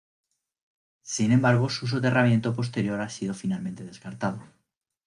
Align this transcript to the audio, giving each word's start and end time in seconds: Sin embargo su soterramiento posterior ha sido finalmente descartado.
Sin 1.03 1.31
embargo 1.31 1.69
su 1.69 1.85
soterramiento 1.85 2.55
posterior 2.55 2.99
ha 3.01 3.09
sido 3.09 3.35
finalmente 3.35 3.83
descartado. 3.83 4.43